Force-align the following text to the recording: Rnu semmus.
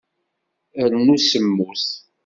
Rnu 0.91 1.15
semmus. 1.27 1.83